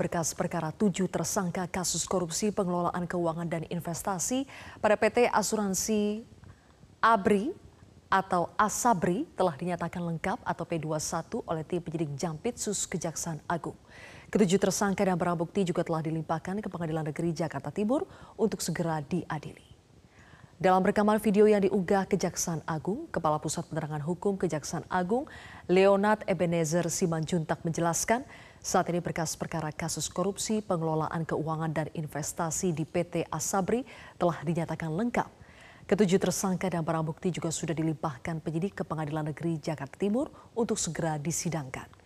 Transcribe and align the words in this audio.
berkas 0.00 0.32
perkara 0.32 0.72
tujuh 0.72 1.12
tersangka 1.12 1.68
kasus 1.68 2.08
korupsi 2.08 2.48
pengelolaan 2.48 3.04
keuangan 3.04 3.44
dan 3.44 3.68
investasi 3.68 4.48
pada 4.80 4.96
PT 4.96 5.28
Asuransi 5.28 6.24
ABRI 7.04 7.52
atau 8.08 8.48
Asabri 8.56 9.28
telah 9.36 9.52
dinyatakan 9.52 10.00
lengkap 10.00 10.40
atau 10.40 10.64
P21 10.64 11.44
oleh 11.44 11.62
tim 11.68 11.84
penyidik 11.84 12.16
Jampitsus 12.16 12.88
Kejaksaan 12.88 13.44
Agung. 13.44 13.76
Ketujuh 14.32 14.56
tersangka 14.56 15.04
dan 15.04 15.20
barang 15.20 15.36
bukti 15.36 15.68
juga 15.68 15.84
telah 15.84 16.00
dilimpahkan 16.00 16.64
ke 16.64 16.68
Pengadilan 16.72 17.04
Negeri 17.12 17.36
Jakarta 17.36 17.68
Timur 17.68 18.08
untuk 18.40 18.64
segera 18.64 19.04
diadili. 19.04 19.68
Dalam 20.60 20.84
rekaman 20.84 21.16
video 21.24 21.48
yang 21.48 21.64
diunggah 21.64 22.04
Kejaksaan 22.04 22.60
Agung, 22.68 23.08
Kepala 23.08 23.40
Pusat 23.40 23.72
Penerangan 23.72 24.04
Hukum 24.04 24.36
Kejaksaan 24.36 24.84
Agung, 24.92 25.24
Leonard 25.68 26.20
Ebenezer 26.28 26.84
Simanjuntak 26.88 27.64
menjelaskan 27.64 28.28
saat 28.60 28.92
ini 28.92 29.00
berkas 29.00 29.40
perkara 29.40 29.72
kasus 29.72 30.12
korupsi 30.12 30.60
pengelolaan 30.60 31.24
keuangan 31.24 31.72
dan 31.72 31.88
investasi 31.96 32.76
di 32.76 32.84
PT 32.84 33.26
Asabri 33.32 33.82
telah 34.20 34.38
dinyatakan 34.44 34.92
lengkap 34.92 35.40
Ketujuh 35.90 36.22
tersangka 36.22 36.70
dan 36.70 36.86
barang 36.86 37.02
bukti 37.02 37.34
juga 37.34 37.50
sudah 37.50 37.74
dilimpahkan 37.74 38.38
penyidik 38.46 38.78
ke 38.78 38.86
Pengadilan 38.86 39.34
Negeri 39.34 39.58
Jakarta 39.58 39.98
Timur 39.98 40.30
untuk 40.54 40.78
segera 40.78 41.18
disidangkan. 41.18 41.99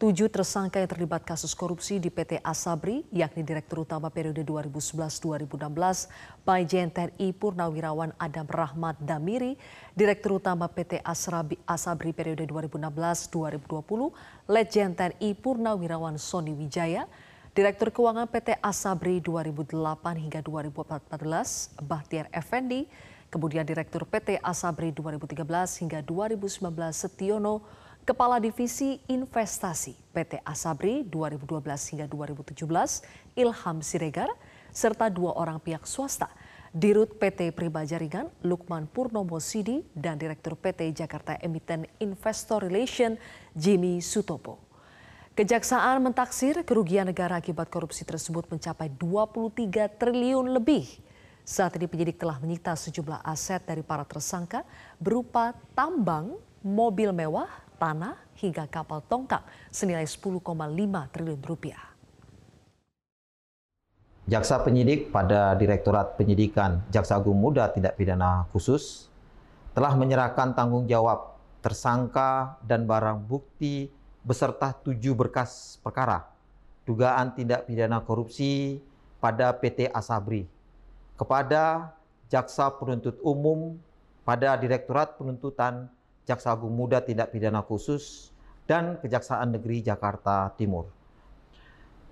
Tujuh 0.00 0.32
tersangka 0.32 0.80
yang 0.80 0.88
terlibat 0.88 1.28
kasus 1.28 1.52
korupsi 1.52 2.00
di 2.00 2.08
PT 2.08 2.40
Asabri, 2.40 3.04
yakni 3.12 3.44
Direktur 3.44 3.84
Utama 3.84 4.08
periode 4.08 4.40
2011-2016, 4.48 6.08
Bajen 6.40 6.88
TNI 6.88 7.28
Purnawirawan 7.36 8.16
Adam 8.16 8.48
Rahmat 8.48 8.96
Damiri, 8.96 9.60
Direktur 9.92 10.40
Utama 10.40 10.72
PT 10.72 11.04
Asrabi, 11.04 11.60
Asabri 11.68 12.16
periode 12.16 12.48
2016-2020, 12.48 14.48
Lejen 14.48 14.96
TNI 14.96 15.36
Purnawirawan 15.36 16.16
Sony 16.16 16.56
Wijaya, 16.56 17.04
Direktur 17.52 17.92
Keuangan 17.92 18.24
PT 18.24 18.56
Asabri 18.64 19.20
2008 19.20 19.76
hingga 20.16 20.40
2014, 20.40 21.76
Bahtiar 21.84 22.32
Effendi, 22.32 22.88
Kemudian 23.30 23.62
Direktur 23.62 24.02
PT 24.10 24.42
Asabri 24.42 24.90
2013 24.90 25.86
hingga 25.86 26.02
2019 26.02 26.66
Setiono, 26.90 27.62
Kepala 28.10 28.42
Divisi 28.42 28.98
Investasi 29.06 29.94
PT 30.10 30.42
Asabri 30.42 31.06
2012 31.06 31.62
hingga 31.94 32.10
2017 32.10 33.38
Ilham 33.38 33.78
Siregar, 33.86 34.26
serta 34.74 35.06
dua 35.06 35.38
orang 35.38 35.62
pihak 35.62 35.86
swasta, 35.86 36.26
Dirut 36.74 37.22
PT 37.22 37.54
Pribajaringan 37.54 38.26
Lukman 38.42 38.90
Purnomo 38.90 39.38
Sidi 39.38 39.86
dan 39.94 40.18
Direktur 40.18 40.58
PT 40.58 40.90
Jakarta 40.90 41.38
Emiten 41.38 41.86
Investor 42.02 42.66
Relation 42.66 43.14
Jimmy 43.54 44.02
Sutopo. 44.02 44.58
Kejaksaan 45.38 46.02
mentaksir 46.02 46.66
kerugian 46.66 47.06
negara 47.06 47.38
akibat 47.38 47.70
korupsi 47.70 48.02
tersebut 48.02 48.50
mencapai 48.50 48.90
23 48.90 49.86
triliun 49.86 50.50
lebih 50.58 50.98
saat 51.46 51.78
ini 51.78 51.86
penyidik 51.86 52.18
telah 52.18 52.42
menyita 52.42 52.74
sejumlah 52.74 53.22
aset 53.22 53.62
dari 53.62 53.86
para 53.86 54.02
tersangka 54.02 54.66
berupa 54.98 55.54
tambang, 55.78 56.34
mobil 56.58 57.14
mewah, 57.14 57.69
tanah, 57.80 58.20
hingga 58.36 58.68
kapal 58.68 59.00
tongkang 59.08 59.40
senilai 59.72 60.04
10,5 60.04 60.44
triliun 61.16 61.40
rupiah. 61.40 61.80
Jaksa 64.28 64.60
penyidik 64.60 65.08
pada 65.08 65.56
Direktorat 65.58 66.14
Penyidikan 66.14 66.84
Jaksa 66.92 67.18
Agung 67.18 67.40
Muda 67.40 67.66
Tindak 67.72 67.98
Pidana 67.98 68.46
Khusus 68.52 69.10
telah 69.74 69.96
menyerahkan 69.98 70.54
tanggung 70.54 70.86
jawab 70.86 71.34
tersangka 71.64 72.60
dan 72.62 72.86
barang 72.86 73.26
bukti 73.26 73.90
beserta 74.22 74.70
tujuh 74.70 75.16
berkas 75.16 75.80
perkara 75.82 76.30
dugaan 76.90 77.32
tindak 77.36 77.70
pidana 77.70 78.02
korupsi 78.02 78.82
pada 79.22 79.52
PT 79.54 79.92
Asabri 79.92 80.48
kepada 81.14 81.94
Jaksa 82.32 82.72
Penuntut 82.72 83.20
Umum 83.20 83.76
pada 84.24 84.56
Direktorat 84.56 85.14
Penuntutan 85.14 85.86
Jaksa 86.30 86.54
Agung 86.54 86.70
Muda 86.70 87.02
Tindak 87.02 87.34
Pidana 87.34 87.66
Khusus 87.66 88.30
dan 88.70 89.02
Kejaksaan 89.02 89.50
Negeri 89.50 89.82
Jakarta 89.82 90.54
Timur. 90.54 90.86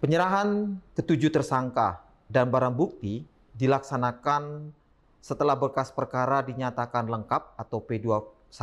Penyerahan 0.03 0.75
ketujuh 0.99 1.31
tersangka 1.31 2.03
dan 2.27 2.51
barang 2.51 2.75
bukti 2.75 3.23
dilaksanakan 3.55 4.75
setelah 5.23 5.55
berkas 5.55 5.95
perkara 5.95 6.43
dinyatakan 6.43 7.07
lengkap 7.07 7.55
atau 7.55 7.79
P21 7.79 8.59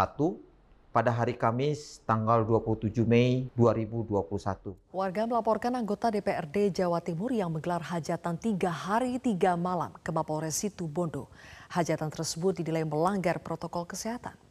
pada 0.95 1.11
hari 1.11 1.35
Kamis 1.35 1.99
tanggal 2.07 2.43
27 2.47 3.03
Mei 3.03 3.51
2021. 3.59 4.75
Warga 4.95 5.27
melaporkan 5.27 5.75
anggota 5.75 6.07
DPRD 6.07 6.71
Jawa 6.71 7.03
Timur 7.03 7.35
yang 7.35 7.51
menggelar 7.51 7.83
hajatan 7.83 8.39
tiga 8.39 8.71
hari 8.71 9.19
tiga 9.19 9.59
malam 9.59 9.91
ke 9.99 10.11
Mapolres 10.11 10.55
Situ 10.55 10.87
Bondo. 10.87 11.27
Hajatan 11.67 12.07
tersebut 12.07 12.63
dinilai 12.63 12.87
melanggar 12.87 13.43
protokol 13.43 13.83
kesehatan. 13.83 14.44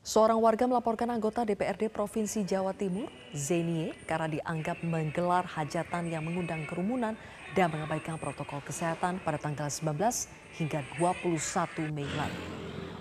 Seorang 0.00 0.40
warga 0.40 0.64
melaporkan 0.64 1.12
anggota 1.12 1.44
DPRD 1.44 1.92
Provinsi 1.92 2.40
Jawa 2.48 2.72
Timur, 2.72 3.12
Zenie, 3.36 3.92
karena 4.08 4.32
dianggap 4.32 4.80
menggelar 4.80 5.44
hajatan 5.44 6.08
yang 6.08 6.24
mengundang 6.24 6.64
kerumunan 6.64 7.20
dan 7.52 7.68
mengabaikan 7.68 8.16
protokol 8.16 8.64
kesehatan 8.64 9.20
pada 9.20 9.36
tanggal 9.36 9.68
19 9.68 9.92
hingga 10.56 10.80
21 10.96 11.92
Mei 11.92 12.08
lalu. 12.16 12.40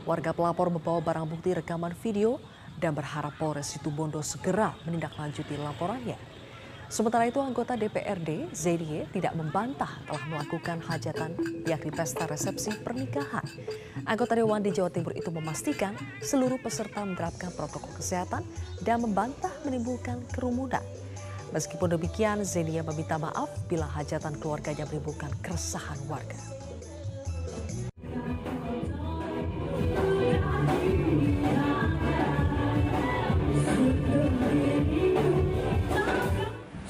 Warga 0.04 0.36
pelapor 0.36 0.68
membawa 0.68 1.00
barang 1.00 1.24
bukti 1.24 1.56
rekaman 1.56 1.96
video 2.04 2.36
dan 2.84 2.92
berharap 2.92 3.32
Polres 3.40 3.72
Situbondo 3.72 4.20
segera 4.20 4.76
menindaklanjuti 4.84 5.56
laporannya. 5.56 6.20
Sementara 6.90 7.30
itu 7.30 7.38
anggota 7.38 7.78
DPRD 7.78 8.50
Zedie 8.50 9.06
tidak 9.14 9.38
membantah 9.38 10.02
telah 10.10 10.26
melakukan 10.26 10.82
hajatan 10.82 11.38
yakni 11.70 11.94
pesta 11.94 12.26
resepsi 12.26 12.74
pernikahan. 12.82 13.46
Anggota 14.10 14.34
Dewan 14.34 14.66
di 14.66 14.74
Jawa 14.74 14.90
Timur 14.90 15.14
itu 15.14 15.30
memastikan 15.30 15.94
seluruh 16.18 16.58
peserta 16.58 17.06
menerapkan 17.06 17.54
protokol 17.54 17.94
kesehatan 17.94 18.42
dan 18.82 19.06
membantah 19.06 19.54
menimbulkan 19.70 20.18
kerumunan. 20.34 20.82
Meskipun 21.54 21.94
demikian, 21.94 22.42
Zenia 22.42 22.82
meminta 22.82 23.22
maaf 23.22 23.54
bila 23.70 23.86
hajatan 23.86 24.38
keluarganya 24.42 24.90
menimbulkan 24.90 25.30
keresahan 25.46 25.98
warga. 26.10 26.59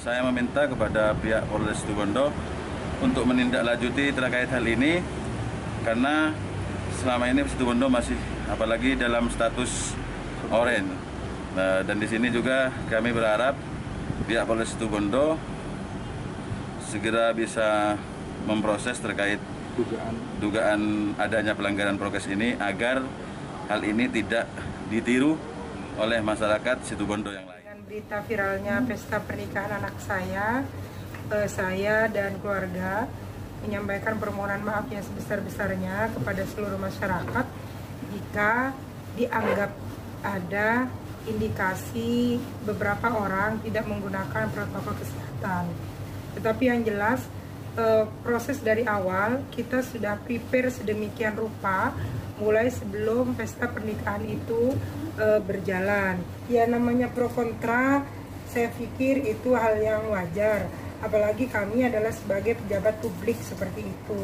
Saya 0.10 0.26
meminta 0.26 0.66
kepada 0.66 1.14
pihak 1.22 1.46
Polres 1.54 1.86
Situbondo 1.86 2.34
untuk 2.98 3.30
menindaklanjuti 3.30 4.10
terkait 4.10 4.50
hal 4.50 4.66
ini 4.66 5.06
karena 5.86 6.34
selama 6.98 7.30
ini 7.30 7.46
Situbondo 7.46 7.94
masih 7.94 8.18
apalagi 8.50 8.98
dalam 8.98 9.30
status 9.30 9.94
orange. 10.50 10.90
Nah, 11.54 11.86
dan 11.86 12.02
di 12.02 12.10
sini 12.10 12.34
juga 12.34 12.74
kami 12.90 13.14
berharap 13.14 13.54
pihak 14.26 14.50
Polres 14.50 14.74
Situbondo 14.74 15.38
segera 16.90 17.30
bisa 17.30 17.94
memproses 18.50 18.98
terkait 18.98 19.38
dugaan 19.78 20.18
dugaan 20.42 20.82
adanya 21.22 21.54
pelanggaran 21.54 22.02
prokes 22.02 22.26
ini 22.34 22.58
agar 22.58 23.06
hal 23.70 23.82
ini 23.86 24.10
tidak 24.10 24.50
ditiru 24.90 25.38
oleh 26.02 26.18
masyarakat 26.26 26.82
Situbondo 26.82 27.30
yang 27.30 27.46
lain 27.46 27.59
berita 27.86 28.20
viralnya 28.28 28.84
pesta 28.84 29.24
pernikahan 29.24 29.80
anak 29.80 29.96
saya, 30.04 30.66
eh, 31.32 31.48
saya 31.48 32.12
dan 32.12 32.36
keluarga 32.44 33.08
menyampaikan 33.64 34.20
permohonan 34.20 34.64
maaf 34.64 34.88
yang 34.92 35.04
sebesar-besarnya 35.04 36.12
kepada 36.16 36.44
seluruh 36.48 36.80
masyarakat 36.80 37.46
jika 38.12 38.76
dianggap 39.20 39.72
ada 40.24 40.88
indikasi 41.28 42.40
beberapa 42.64 43.12
orang 43.16 43.60
tidak 43.64 43.86
menggunakan 43.88 44.48
protokol 44.52 44.96
kesehatan. 45.00 45.72
Tetapi 46.40 46.64
yang 46.68 46.82
jelas 46.84 47.24
eh, 47.80 48.04
proses 48.24 48.60
dari 48.60 48.84
awal 48.84 49.46
kita 49.56 49.84
sudah 49.84 50.20
prepare 50.20 50.68
sedemikian 50.68 51.36
rupa 51.40 51.96
mulai 52.40 52.72
sebelum 52.72 53.36
pesta 53.36 53.68
pernikahan 53.68 54.24
itu 54.26 54.74
e, 55.20 55.26
berjalan. 55.44 56.20
Ya 56.48 56.66
namanya 56.66 57.12
pro 57.12 57.28
kontra, 57.30 58.04
saya 58.50 58.72
pikir 58.74 59.22
itu 59.28 59.54
hal 59.54 59.78
yang 59.78 60.10
wajar. 60.10 60.66
Apalagi 61.00 61.48
kami 61.48 61.88
adalah 61.88 62.12
sebagai 62.12 62.60
pejabat 62.60 63.00
publik 63.00 63.40
seperti 63.40 63.88
itu. 63.88 64.20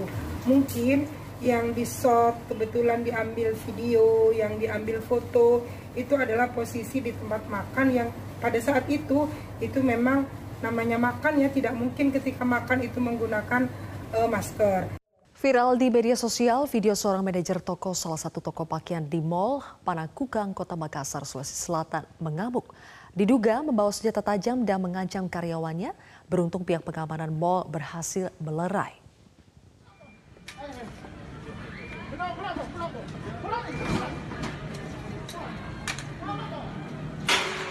Mungkin 0.47 1.07
yang 1.43 1.75
di 1.75 1.83
shot 1.83 2.47
kebetulan 2.47 3.03
diambil 3.03 3.55
video, 3.67 4.31
yang 4.31 4.55
diambil 4.55 5.03
foto 5.03 5.63
itu 5.95 6.15
adalah 6.15 6.51
posisi 6.51 6.99
di 6.99 7.11
tempat 7.15 7.47
makan 7.47 7.87
yang 7.91 8.09
pada 8.39 8.59
saat 8.59 8.83
itu 8.91 9.27
itu 9.63 9.79
memang 9.79 10.27
namanya 10.59 10.99
makan 10.99 11.39
ya 11.39 11.47
tidak 11.51 11.75
mungkin 11.75 12.11
ketika 12.11 12.43
makan 12.43 12.83
itu 12.83 12.99
menggunakan 12.99 13.67
uh, 14.15 14.27
masker. 14.27 15.04
Viral 15.45 15.77
di 15.77 15.93
media 15.93 16.17
sosial, 16.17 16.65
video 16.65 16.97
seorang 16.97 17.21
manajer 17.21 17.61
toko 17.61 17.93
salah 17.93 18.17
satu 18.17 18.41
toko 18.41 18.65
pakaian 18.65 19.05
di 19.05 19.21
Mall 19.21 19.61
Panakukang, 19.85 20.57
Kota 20.57 20.73
Makassar, 20.73 21.21
Sulawesi 21.21 21.53
Selatan 21.53 22.01
mengamuk. 22.17 22.73
Diduga 23.13 23.61
membawa 23.61 23.93
senjata 23.93 24.25
tajam 24.25 24.65
dan 24.65 24.81
mengancam 24.81 25.29
karyawannya 25.29 25.93
Beruntung 26.25 26.65
pihak 26.65 26.81
pengamanan 26.81 27.29
mal 27.29 27.61
berhasil 27.69 28.33
melerai. 28.41 28.97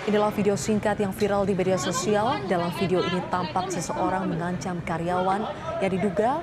Inilah 0.07 0.31
video 0.31 0.55
singkat 0.55 1.03
yang 1.03 1.11
viral 1.11 1.43
di 1.43 1.59
media 1.59 1.75
sosial. 1.75 2.39
Dalam 2.47 2.71
video 2.79 3.03
ini 3.03 3.19
tampak 3.35 3.75
seseorang 3.75 4.31
mengancam 4.31 4.79
karyawan 4.79 5.43
yang 5.83 5.91
diduga 5.91 6.39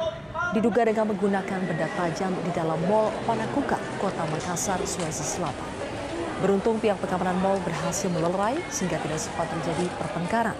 diduga 0.51 0.83
dengan 0.83 1.07
menggunakan 1.07 1.59
benda 1.63 1.87
tajam 1.95 2.35
di 2.43 2.51
dalam 2.51 2.75
Mall 2.91 3.07
Panakuka, 3.23 3.79
Kota 4.03 4.27
Makassar, 4.27 4.83
Sulawesi 4.83 5.23
Selatan. 5.23 5.69
Beruntung 6.43 6.81
pihak 6.81 6.99
pengamanan 6.99 7.37
mall 7.39 7.61
berhasil 7.61 8.09
melerai 8.09 8.59
sehingga 8.67 8.97
tidak 8.99 9.21
sempat 9.21 9.47
terjadi 9.47 9.87
pertengkaran. 9.95 10.57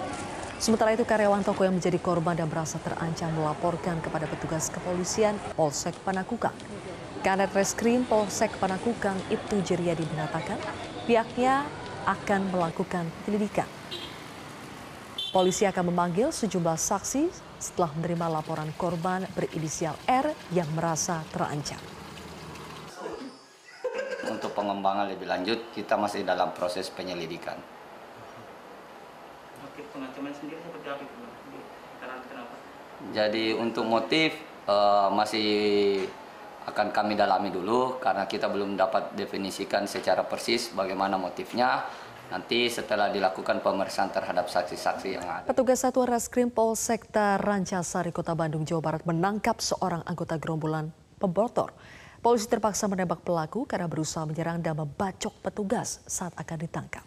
Sementara 0.62 0.94
itu 0.94 1.02
karyawan 1.04 1.42
toko 1.42 1.66
yang 1.66 1.74
menjadi 1.74 1.98
korban 1.98 2.38
dan 2.38 2.46
merasa 2.46 2.78
terancam 2.78 3.34
melaporkan 3.34 3.98
kepada 3.98 4.30
petugas 4.30 4.70
kepolisian 4.70 5.34
Polsek 5.58 5.98
Panakukang. 6.06 6.54
Kanet 7.26 7.50
Reskrim 7.52 8.06
Polsek 8.06 8.54
Panakukang 8.62 9.18
itu 9.34 9.58
Jeriadi 9.66 10.06
mengatakan 10.14 10.62
pihaknya 11.10 11.66
akan 12.06 12.54
melakukan 12.54 13.10
penyelidikan. 13.26 13.81
Polisi 15.32 15.64
akan 15.64 15.96
memanggil 15.96 16.28
sejumlah 16.28 16.76
saksi 16.76 17.32
setelah 17.56 17.88
menerima 17.96 18.28
laporan 18.28 18.68
korban 18.76 19.24
berinisial 19.32 19.96
R 20.04 20.28
yang 20.52 20.68
merasa 20.76 21.24
terancam. 21.32 21.80
Untuk 24.28 24.52
pengembangan 24.52 25.08
lebih 25.08 25.32
lanjut, 25.32 25.72
kita 25.72 25.96
masih 25.96 26.28
dalam 26.28 26.52
proses 26.52 26.92
penyelidikan. 26.92 27.56
Motif 29.64 29.88
pengancaman 29.96 30.36
sendiri 30.36 30.60
seperti 30.68 30.88
apa? 31.00 31.04
Kenapa? 32.28 32.54
Jadi 33.16 33.56
untuk 33.56 33.88
motif 33.88 34.36
uh, 34.68 35.16
masih 35.16 35.48
akan 36.68 36.92
kami 36.92 37.16
dalami 37.16 37.56
dulu 37.56 38.04
karena 38.04 38.28
kita 38.28 38.52
belum 38.52 38.76
dapat 38.76 39.16
definisikan 39.16 39.88
secara 39.88 40.28
persis 40.28 40.76
bagaimana 40.76 41.16
motifnya. 41.16 41.88
Nanti 42.32 42.72
setelah 42.72 43.12
dilakukan 43.12 43.60
pemeriksaan 43.60 44.08
terhadap 44.08 44.48
saksi-saksi 44.48 45.20
yang 45.20 45.28
ada. 45.28 45.52
Petugas 45.52 45.84
Satuan 45.84 46.08
Reskrim 46.08 46.48
Polsekta 46.48 47.36
Rancasari 47.36 48.16
Kota 48.16 48.32
Bandung, 48.40 48.64
Jawa 48.64 48.80
Barat 48.80 49.04
menangkap 49.04 49.60
seorang 49.60 50.00
anggota 50.08 50.40
gerombolan 50.40 50.96
pembotor. 51.20 51.76
Polisi 52.24 52.48
terpaksa 52.48 52.88
menembak 52.88 53.20
pelaku 53.28 53.68
karena 53.68 53.92
berusaha 53.92 54.24
menyerang 54.24 54.64
dan 54.64 54.80
membacok 54.80 55.44
petugas 55.44 56.00
saat 56.08 56.32
akan 56.40 56.58
ditangkap. 56.64 57.04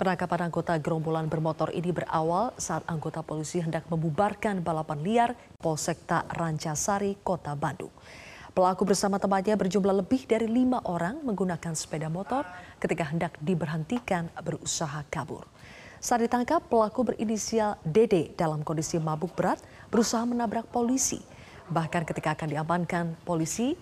Penangkapan 0.00 0.48
anggota 0.48 0.72
gerombolan 0.80 1.28
bermotor 1.28 1.68
ini 1.76 1.92
berawal 1.92 2.56
saat 2.56 2.80
anggota 2.88 3.20
polisi 3.20 3.60
hendak 3.60 3.84
membubarkan 3.92 4.64
balapan 4.64 5.04
liar 5.04 5.30
Polsekta 5.60 6.24
Rancasari, 6.32 7.20
Kota 7.20 7.52
Bandung. 7.52 7.92
Pelaku 8.50 8.82
bersama 8.82 9.14
temannya 9.22 9.54
berjumlah 9.54 10.02
lebih 10.02 10.26
dari 10.26 10.50
lima 10.50 10.82
orang 10.82 11.22
menggunakan 11.22 11.70
sepeda 11.70 12.10
motor 12.10 12.42
ketika 12.82 13.06
hendak 13.06 13.38
diberhentikan 13.38 14.26
berusaha 14.42 15.06
kabur. 15.06 15.46
Saat 16.02 16.26
ditangkap, 16.26 16.58
pelaku 16.66 17.14
berinisial 17.14 17.78
DD 17.86 18.34
dalam 18.34 18.66
kondisi 18.66 18.98
mabuk 18.98 19.38
berat 19.38 19.62
berusaha 19.94 20.26
menabrak 20.26 20.66
polisi. 20.66 21.22
Bahkan 21.70 22.02
ketika 22.02 22.34
akan 22.34 22.48
diamankan 22.50 23.14
polisi, 23.22 23.78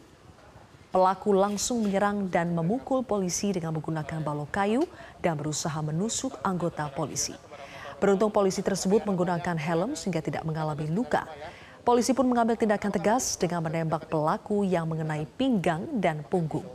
pelaku 0.92 1.32
langsung 1.32 1.80
menyerang 1.80 2.28
dan 2.28 2.52
memukul 2.52 3.00
polisi 3.00 3.56
dengan 3.56 3.72
menggunakan 3.72 4.20
balok 4.20 4.52
kayu 4.52 4.84
dan 5.24 5.40
berusaha 5.40 5.80
menusuk 5.80 6.36
anggota 6.44 6.92
polisi. 6.92 7.32
Beruntung 7.96 8.28
polisi 8.28 8.60
tersebut 8.60 9.08
menggunakan 9.08 9.56
helm 9.56 9.96
sehingga 9.96 10.20
tidak 10.20 10.44
mengalami 10.44 10.92
luka. 10.92 11.24
Polisi 11.86 12.12
pun 12.12 12.28
mengambil 12.28 12.58
tindakan 12.58 12.92
tegas 12.92 13.38
dengan 13.38 13.64
menembak 13.64 14.06
pelaku 14.10 14.66
yang 14.66 14.84
mengenai 14.84 15.24
pinggang 15.38 15.88
dan 15.96 16.20
punggung. 16.26 16.66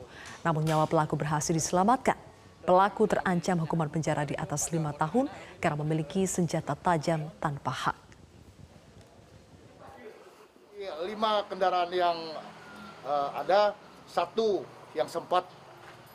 Namun 0.44 0.66
nyawa 0.68 0.90
pelaku 0.90 1.16
berhasil 1.16 1.54
diselamatkan. 1.56 2.18
Pelaku 2.64 3.04
terancam 3.12 3.60
hukuman 3.68 3.92
penjara 3.92 4.24
di 4.24 4.40
atas 4.40 4.72
lima 4.72 4.96
tahun 4.96 5.28
karena 5.60 5.78
memiliki 5.84 6.24
senjata 6.24 6.80
tajam 6.80 7.28
tanpa 7.44 7.72
hak. 7.72 7.98
Lima 11.04 11.44
kendaraan 11.52 11.92
yang 11.92 12.18
uh, 13.04 13.30
ada, 13.36 13.76
satu 14.08 14.64
yang 14.96 15.12
sempat 15.12 15.44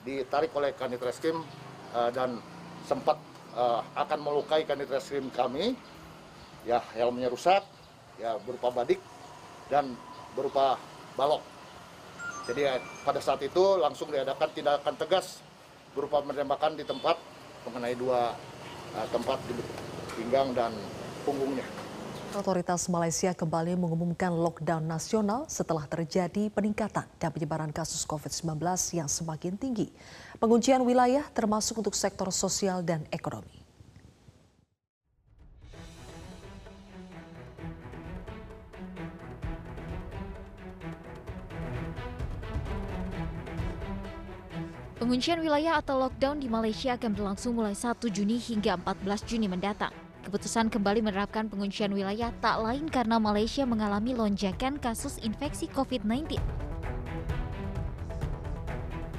ditarik 0.04 0.48
oleh 0.56 0.72
kanit 0.72 1.00
reskrim 1.04 1.44
uh, 1.92 2.08
dan 2.08 2.40
sempat 2.88 3.20
uh, 3.52 3.84
akan 3.92 4.18
melukai 4.24 4.64
kanit 4.64 4.88
reskrim 4.88 5.28
kami. 5.32 5.76
Ya, 6.64 6.80
helmnya 6.96 7.32
rusak, 7.32 7.64
ya 8.18 8.36
berupa 8.42 8.68
badik 8.74 9.00
dan 9.70 9.94
berupa 10.34 10.76
balok. 11.14 11.42
Jadi 12.48 12.64
ya, 12.64 12.80
pada 13.04 13.20
saat 13.20 13.44
itu 13.44 13.60
langsung 13.76 14.08
diadakan 14.08 14.48
tindakan 14.56 14.94
tegas 14.96 15.44
berupa 15.92 16.24
menembakkan 16.24 16.78
di 16.78 16.84
tempat 16.84 17.20
mengenai 17.68 17.92
dua 17.98 18.32
uh, 18.96 19.06
tempat 19.12 19.36
di 19.48 19.54
pinggang 20.16 20.56
dan 20.56 20.72
punggungnya. 21.28 21.66
Otoritas 22.36 22.92
Malaysia 22.92 23.32
kembali 23.32 23.72
mengumumkan 23.80 24.28
lockdown 24.28 24.84
nasional 24.84 25.48
setelah 25.48 25.88
terjadi 25.88 26.52
peningkatan 26.52 27.08
dan 27.16 27.30
penyebaran 27.32 27.72
kasus 27.72 28.04
COVID-19 28.04 28.60
yang 28.92 29.08
semakin 29.08 29.56
tinggi. 29.56 29.88
Penguncian 30.36 30.84
wilayah 30.84 31.24
termasuk 31.32 31.80
untuk 31.80 31.96
sektor 31.96 32.28
sosial 32.28 32.84
dan 32.84 33.08
ekonomi. 33.08 33.67
Penguncian 44.98 45.38
wilayah 45.38 45.78
atau 45.78 45.94
lockdown 45.94 46.42
di 46.42 46.50
Malaysia 46.50 46.98
akan 46.98 47.14
berlangsung 47.14 47.54
mulai 47.54 47.70
1 47.70 48.02
Juni 48.10 48.34
hingga 48.34 48.74
14 48.82 49.30
Juni 49.30 49.46
mendatang. 49.46 49.94
Keputusan 50.26 50.74
kembali 50.74 51.06
menerapkan 51.06 51.46
penguncian 51.46 51.94
wilayah 51.94 52.34
tak 52.42 52.58
lain 52.58 52.90
karena 52.90 53.22
Malaysia 53.22 53.62
mengalami 53.62 54.18
lonjakan 54.18 54.74
kasus 54.82 55.22
infeksi 55.22 55.70
COVID-19. 55.70 56.42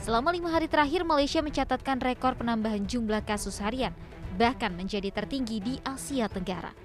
Selama 0.03 0.35
lima 0.35 0.51
hari 0.51 0.67
terakhir, 0.67 1.07
Malaysia 1.07 1.39
mencatatkan 1.39 2.03
rekor 2.03 2.35
penambahan 2.35 2.83
jumlah 2.83 3.23
kasus 3.23 3.63
harian, 3.63 3.95
bahkan 4.35 4.75
menjadi 4.75 5.15
tertinggi 5.15 5.63
di 5.63 5.79
Asia 5.87 6.27
Tenggara. 6.27 6.75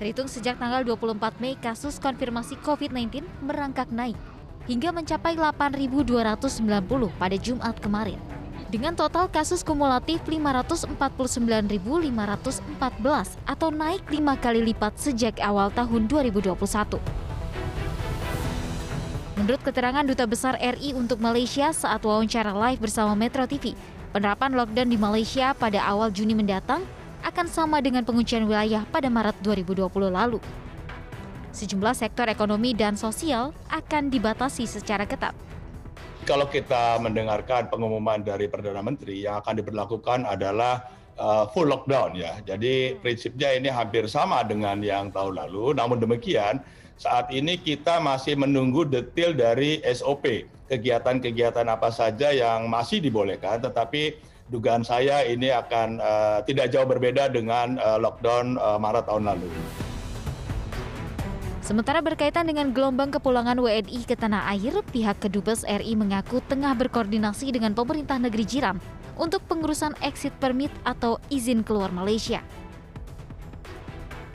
Terhitung 0.00 0.24
sejak 0.24 0.56
tanggal 0.56 0.80
24 0.88 1.36
Mei, 1.36 1.60
kasus 1.60 2.00
konfirmasi 2.00 2.56
COVID-19 2.64 3.28
merangkak 3.44 3.92
naik 3.92 4.16
hingga 4.66 4.94
mencapai 4.94 5.34
8.290 5.34 7.10
pada 7.18 7.36
Jumat 7.38 7.76
kemarin. 7.82 8.31
Dengan 8.72 8.96
total 8.96 9.28
kasus 9.28 9.60
kumulatif 9.60 10.24
549.514 10.24 12.08
atau 13.44 13.68
naik 13.68 14.08
lima 14.08 14.32
kali 14.40 14.64
lipat 14.72 14.96
sejak 14.96 15.36
awal 15.44 15.68
tahun 15.76 16.08
2021. 16.08 16.56
Menurut 19.36 19.60
keterangan 19.60 20.00
Duta 20.08 20.24
Besar 20.24 20.56
RI 20.56 20.96
untuk 20.96 21.20
Malaysia 21.20 21.68
saat 21.76 22.00
wawancara 22.00 22.56
live 22.56 22.80
bersama 22.80 23.12
Metro 23.12 23.44
TV, 23.44 23.76
penerapan 24.16 24.56
lockdown 24.56 24.88
di 24.88 24.96
Malaysia 24.96 25.52
pada 25.52 25.84
awal 25.84 26.08
Juni 26.08 26.32
mendatang 26.32 26.80
akan 27.28 27.52
sama 27.52 27.84
dengan 27.84 28.08
penguncian 28.08 28.48
wilayah 28.48 28.88
pada 28.88 29.12
Maret 29.12 29.36
2020 29.44 29.84
lalu 30.08 30.40
sejumlah 31.52 31.92
sektor 31.92 32.24
ekonomi 32.32 32.72
dan 32.72 32.96
sosial 32.96 33.52
akan 33.68 34.08
dibatasi 34.08 34.64
secara 34.64 35.04
ketat. 35.04 35.36
Kalau 36.22 36.46
kita 36.46 37.02
mendengarkan 37.02 37.66
pengumuman 37.66 38.22
dari 38.22 38.46
Perdana 38.46 38.78
Menteri 38.78 39.26
yang 39.26 39.42
akan 39.42 39.58
diberlakukan 39.58 40.22
adalah 40.22 40.86
uh, 41.18 41.50
full 41.50 41.66
lockdown 41.66 42.14
ya. 42.14 42.38
Jadi 42.46 42.94
prinsipnya 43.02 43.58
ini 43.58 43.66
hampir 43.66 44.06
sama 44.06 44.46
dengan 44.46 44.78
yang 44.86 45.10
tahun 45.10 45.42
lalu. 45.42 45.74
Namun 45.74 45.98
demikian, 45.98 46.62
saat 46.94 47.26
ini 47.34 47.58
kita 47.58 47.98
masih 47.98 48.38
menunggu 48.38 48.86
detail 48.86 49.34
dari 49.34 49.82
SOP 49.82 50.46
kegiatan-kegiatan 50.70 51.66
apa 51.66 51.90
saja 51.90 52.30
yang 52.30 52.70
masih 52.70 53.02
dibolehkan, 53.02 53.58
tetapi 53.58 54.14
dugaan 54.46 54.86
saya 54.86 55.26
ini 55.26 55.50
akan 55.50 55.98
uh, 55.98 56.38
tidak 56.46 56.70
jauh 56.70 56.86
berbeda 56.86 57.34
dengan 57.34 57.82
uh, 57.82 57.98
lockdown 57.98 58.62
uh, 58.62 58.78
Maret 58.78 59.10
tahun 59.10 59.26
lalu. 59.26 59.50
Sementara 61.72 62.04
berkaitan 62.04 62.44
dengan 62.44 62.68
gelombang 62.68 63.08
kepulangan 63.08 63.56
WNI 63.56 64.04
ke 64.04 64.12
tanah 64.12 64.44
air, 64.52 64.76
pihak 64.92 65.24
Kedubes 65.24 65.64
RI 65.64 65.96
mengaku 65.96 66.44
tengah 66.44 66.76
berkoordinasi 66.76 67.48
dengan 67.48 67.72
pemerintah 67.72 68.20
negeri 68.20 68.44
jiran 68.44 68.76
untuk 69.16 69.40
pengurusan 69.48 69.96
exit 70.04 70.36
permit 70.36 70.68
atau 70.84 71.16
izin 71.32 71.64
keluar 71.64 71.88
Malaysia. 71.88 72.44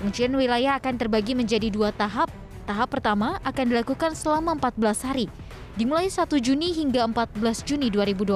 Penguncian 0.02 0.34
wilayah 0.34 0.82
akan 0.82 0.98
terbagi 0.98 1.38
menjadi 1.38 1.70
dua 1.70 1.94
tahap. 1.94 2.34
Tahap 2.66 2.90
pertama 2.90 3.38
akan 3.46 3.66
dilakukan 3.70 4.18
selama 4.18 4.58
14 4.58 5.06
hari, 5.06 5.30
dimulai 5.78 6.10
1 6.10 6.42
Juni 6.42 6.74
hingga 6.74 7.06
14 7.06 7.38
Juni 7.62 7.94
2021. 7.94 8.34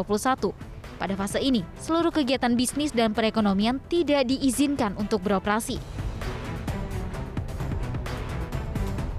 Pada 1.02 1.14
fase 1.18 1.42
ini, 1.42 1.66
seluruh 1.82 2.14
kegiatan 2.14 2.54
bisnis 2.54 2.94
dan 2.94 3.18
perekonomian 3.18 3.82
tidak 3.90 4.30
diizinkan 4.30 4.94
untuk 5.02 5.26
beroperasi. 5.26 5.82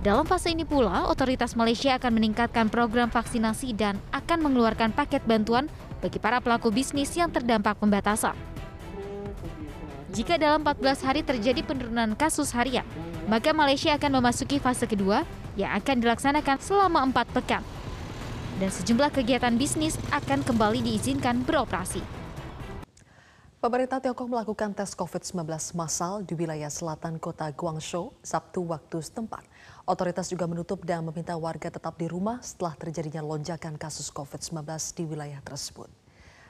Dalam 0.02 0.26
fase 0.26 0.50
ini 0.50 0.66
pula, 0.66 1.06
otoritas 1.06 1.54
Malaysia 1.54 1.94
akan 1.94 2.18
meningkatkan 2.18 2.66
program 2.66 3.06
vaksinasi 3.06 3.70
dan 3.70 4.02
akan 4.10 4.50
mengeluarkan 4.50 4.90
paket 4.90 5.22
bantuan 5.22 5.70
bagi 6.02 6.18
para 6.18 6.42
pelaku 6.42 6.74
bisnis 6.74 7.14
yang 7.14 7.30
terdampak 7.30 7.78
pembatasan. 7.78 8.34
Jika 10.10 10.42
dalam 10.42 10.66
14 10.66 11.06
hari 11.06 11.22
terjadi 11.22 11.62
penurunan 11.62 12.18
kasus 12.18 12.50
harian, 12.50 12.82
maka 13.30 13.54
Malaysia 13.54 13.94
akan 13.94 14.18
memasuki 14.18 14.58
fase 14.58 14.90
kedua 14.90 15.22
yang 15.54 15.70
akan 15.78 16.02
dilaksanakan 16.02 16.58
selama 16.58 17.06
empat 17.06 17.30
pekan. 17.30 17.62
Dan 18.58 18.74
sejumlah 18.74 19.14
kegiatan 19.14 19.54
bisnis 19.54 19.94
akan 20.10 20.42
kembali 20.42 20.82
diizinkan 20.82 21.46
beroperasi. 21.46 22.21
Pemerintah 23.62 24.02
Tiongkok 24.02 24.26
melakukan 24.26 24.74
tes 24.74 24.90
COVID-19 24.90 25.46
massal 25.78 26.26
di 26.26 26.34
wilayah 26.34 26.66
selatan 26.66 27.14
kota 27.22 27.46
Guangzhou 27.54 28.10
Sabtu 28.18 28.66
waktu 28.66 28.98
setempat. 28.98 29.46
Otoritas 29.86 30.26
juga 30.34 30.50
menutup 30.50 30.82
dan 30.82 31.06
meminta 31.06 31.38
warga 31.38 31.70
tetap 31.70 31.94
di 31.94 32.10
rumah 32.10 32.42
setelah 32.42 32.74
terjadinya 32.74 33.22
lonjakan 33.22 33.78
kasus 33.78 34.10
COVID-19 34.10 34.66
di 34.98 35.06
wilayah 35.06 35.38
tersebut. 35.46 35.86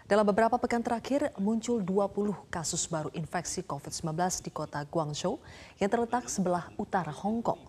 Dalam 0.09 0.25
beberapa 0.25 0.57
pekan 0.57 0.81
terakhir, 0.81 1.37
muncul 1.37 1.85
20 1.85 2.49
kasus 2.49 2.89
baru 2.89 3.13
infeksi 3.13 3.61
COVID-19 3.61 4.09
di 4.41 4.49
kota 4.49 4.81
Guangzhou 4.89 5.37
yang 5.85 5.93
terletak 5.93 6.33
sebelah 6.33 6.73
utara 6.81 7.13
Hong 7.13 7.45
Kong. 7.45 7.61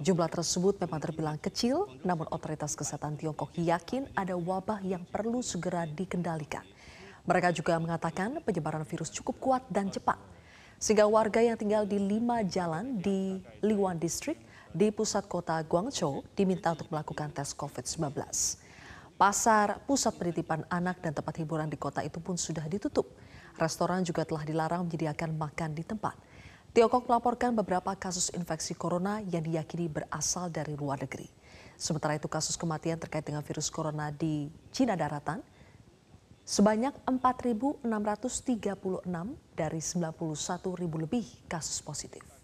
Jumlah 0.00 0.32
tersebut 0.32 0.80
memang 0.80 1.04
terbilang 1.04 1.36
kecil, 1.36 1.84
namun 2.00 2.24
otoritas 2.32 2.72
kesehatan 2.72 3.20
Tiongkok 3.20 3.52
yakin 3.60 4.08
ada 4.16 4.40
wabah 4.40 4.80
yang 4.80 5.04
perlu 5.04 5.44
segera 5.44 5.84
dikendalikan. 5.84 6.64
Mereka 7.26 7.50
juga 7.50 7.74
mengatakan 7.82 8.38
penyebaran 8.46 8.86
virus 8.86 9.10
cukup 9.10 9.36
kuat 9.42 9.62
dan 9.66 9.90
cepat. 9.90 10.16
Sehingga 10.78 11.10
warga 11.10 11.42
yang 11.42 11.58
tinggal 11.58 11.82
di 11.82 11.98
lima 11.98 12.46
jalan 12.46 13.02
di 13.02 13.42
Liwan 13.66 13.98
District 13.98 14.38
di 14.70 14.94
pusat 14.94 15.26
kota 15.26 15.58
Guangzhou 15.66 16.22
diminta 16.38 16.70
untuk 16.70 16.86
melakukan 16.92 17.34
tes 17.34 17.50
COVID-19. 17.56 18.14
Pasar, 19.16 19.80
pusat 19.88 20.14
penitipan 20.20 20.68
anak 20.68 21.00
dan 21.00 21.16
tempat 21.16 21.34
hiburan 21.40 21.66
di 21.66 21.80
kota 21.80 22.04
itu 22.04 22.20
pun 22.20 22.36
sudah 22.36 22.68
ditutup. 22.68 23.08
Restoran 23.56 24.04
juga 24.04 24.28
telah 24.28 24.44
dilarang 24.44 24.84
menyediakan 24.84 25.32
makan 25.34 25.72
di 25.72 25.82
tempat. 25.82 26.14
Tiongkok 26.76 27.08
melaporkan 27.08 27.56
beberapa 27.56 27.96
kasus 27.96 28.28
infeksi 28.36 28.76
corona 28.76 29.24
yang 29.24 29.40
diyakini 29.40 29.88
berasal 29.88 30.52
dari 30.52 30.76
luar 30.76 31.00
negeri. 31.00 31.24
Sementara 31.80 32.20
itu 32.20 32.28
kasus 32.28 32.54
kematian 32.60 33.00
terkait 33.00 33.24
dengan 33.24 33.40
virus 33.40 33.72
corona 33.72 34.12
di 34.12 34.52
Cina 34.68 34.92
daratan 34.92 35.40
Sebanyak 36.46 36.94
4.636 37.10 37.82
dari 39.58 39.80
91.000 39.82 41.02
lebih 41.02 41.26
kasus 41.50 41.82
positif. 41.82 42.35